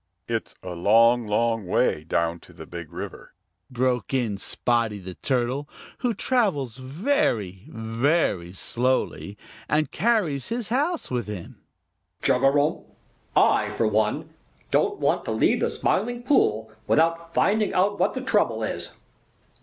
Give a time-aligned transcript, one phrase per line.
[0.27, 3.35] "It's a long, long way down to the Big River,"
[3.69, 9.37] broke in Spotty the Turtle, who travels very, very slowly
[9.69, 11.61] and carries his house with him.
[12.23, 12.83] "Chugarum!
[13.35, 14.33] I, for one,
[14.71, 18.93] don't want to leave the Smiling Pool without finding out what the trouble is.